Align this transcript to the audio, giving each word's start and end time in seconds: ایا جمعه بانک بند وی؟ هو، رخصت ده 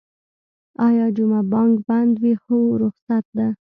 ایا 0.87 1.05
جمعه 1.15 1.41
بانک 1.51 1.73
بند 1.87 2.13
وی؟ 2.21 2.33
هو، 2.43 2.59
رخصت 2.83 3.25
ده 3.37 3.47